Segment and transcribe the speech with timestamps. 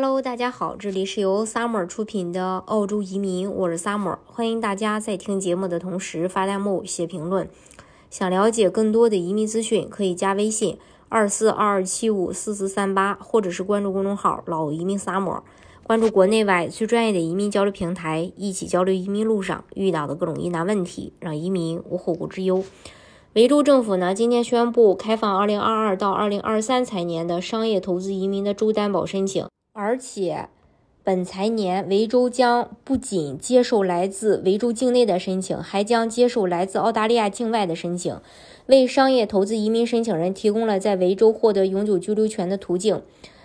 [0.00, 7.50] Hello，大家好，这里是由 Summer 出品的澳洲移民，我是 Summer，欢迎大家在听节目的同时发弹幕、写评论。
[8.08, 15.40] 想了解更多的移民资讯，可以加微信二四二二七五四四三八，或者是关注公众号“老移民 Summer”，
[15.82, 22.62] 关注国内外最专业的移民交流平台，一起交流移民路上遇到的各种疑难问题，让移民无后顾之忧。
[23.32, 29.44] 维州政府呢，今天宣布开放二零二二到二零二三财年的商业投资移民的州担保申请。
[29.80, 30.48] 而且，
[31.04, 38.18] 本财年维州将不仅接受来自维州境内的申请，还将接受来自澳大利亚境外的申请，
[38.66, 43.02] 为商业投资移民申请人提供了在维州获得永久居留权的途径。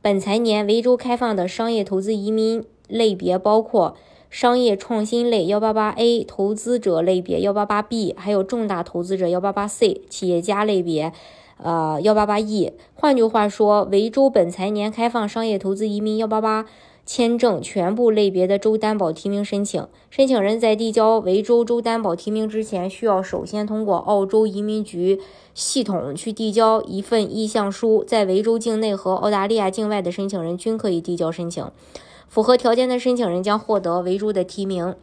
[0.00, 3.94] 本财年维州开放的商业投资移民类别包括
[4.30, 11.12] 商业创新类幺八八 A、投资者类别幺八八 B，还有重大投资者幺八八 C、企业家类别。
[11.56, 16.66] 呃，幺八八 E，换句话说，维州本财年开放商业投资移民幺八八
[17.06, 19.86] 签证全部类别的州担保提名申请。
[20.10, 25.20] 申请人在递交维州州担保提名之前，需要首先通过澳洲移民局
[25.54, 28.02] 系统去递交一份意向书。
[28.04, 31.70] 在维州境内和澳大利亚境外的申请人均可以递交申请。
[32.28, 34.96] 符合条件的申请人将获得维州的提名。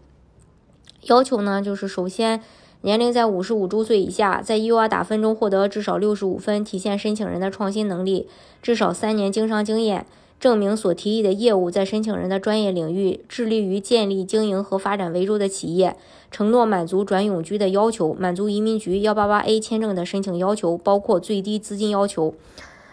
[1.03, 2.41] 要求呢，就是首先。
[2.83, 8.25] 年龄在五十五周岁以下，在 U R 打分中获得至少六十五分，体现申请人的创新能力；
[8.59, 10.07] 至少三年经商经验，
[10.39, 15.95] 证明所提议的业务在申请人的专业领域，致力于建立、经营和发展维州的企业，
[16.31, 22.33] 承诺满足转永居的要求，满足移民局幺八八 A 签证的申请要求，包括最低资金要求，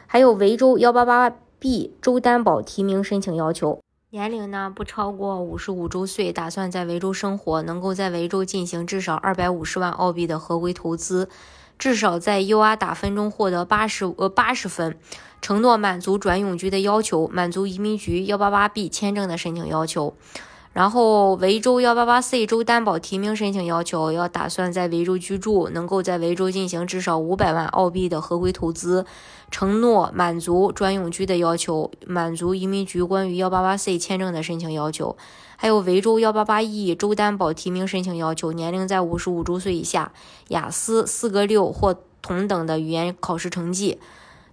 [0.06, 3.78] 还有维州幺八八 B 州担保提名申请要求。
[4.11, 11.28] 年龄呢不超过五十五周岁，打算在维州生活，能够在维州进行至少二百五十万澳币的合规投资，
[11.78, 14.98] 至少在 U R 打分中获得八十呃八十分，
[15.42, 20.17] 承诺满足转永居的要求，满足移民局幺八八 B 签证的申请要求。
[20.78, 29.05] 然后维州幺八八 C 州担保提名申请要求，要打算在维州居住，能够在维州进行至少五百万澳币的合规投资，
[29.50, 35.17] 承诺满足专用居的要求，满足移民局关于幺八八 C 签证的申请要求，
[35.56, 40.12] 还有维州幺八八 E 州担保提名申请要求，年龄在五十五周岁以下，
[40.50, 43.98] 雅思四个六或同等的语言考试成绩，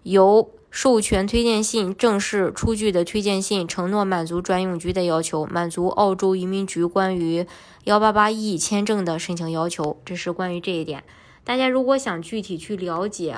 [0.02, 0.50] 由。
[0.75, 7.47] 授权推荐信正式出具的推荐信，承诺满足转永居的要求，满足澳洲移民局关于
[7.86, 9.96] 幺八八 E 签证的申请要求。
[10.03, 11.06] 这是关于这一点。
[11.46, 13.38] 大家如果想具体去了解，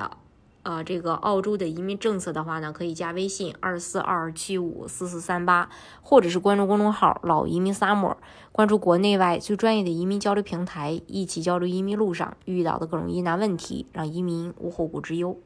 [0.64, 5.70] 呃，这个澳洲的移民政策的话呢，可以加微信二四二七五四四三八，
[6.02, 8.16] 或者是关注公众号“老移民 summer”，
[8.50, 15.38] 关注国内外最专业的移民交流平台，一起交流移民路上遇到的各种疑难问题，让移民无后顾之忧。